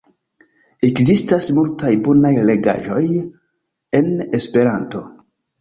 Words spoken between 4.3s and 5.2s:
Esperanto.